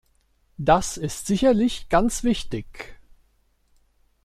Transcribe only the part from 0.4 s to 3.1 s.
Das ist sicherlich ganz wichtig.